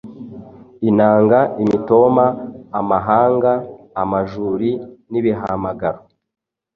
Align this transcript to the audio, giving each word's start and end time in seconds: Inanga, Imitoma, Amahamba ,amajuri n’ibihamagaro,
Inanga, 0.89 1.39
Imitoma, 1.63 2.25
Amahamba 2.79 3.51
,amajuri 4.01 4.69
n’ibihamagaro, 5.11 6.01